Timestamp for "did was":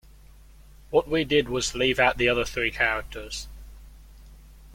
1.23-1.75